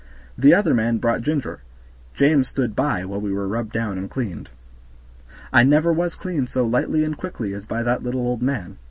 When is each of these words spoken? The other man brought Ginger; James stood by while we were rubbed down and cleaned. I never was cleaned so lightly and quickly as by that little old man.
The 0.35 0.55
other 0.55 0.73
man 0.73 0.97
brought 0.97 1.21
Ginger; 1.21 1.59
James 2.15 2.47
stood 2.47 2.75
by 2.75 3.05
while 3.05 3.21
we 3.21 3.31
were 3.31 3.47
rubbed 3.47 3.71
down 3.71 3.99
and 3.99 4.09
cleaned. 4.09 4.49
I 5.53 5.61
never 5.63 5.93
was 5.93 6.15
cleaned 6.15 6.49
so 6.49 6.65
lightly 6.65 7.03
and 7.03 7.15
quickly 7.15 7.53
as 7.53 7.67
by 7.67 7.83
that 7.83 8.01
little 8.01 8.21
old 8.21 8.41
man. 8.41 8.77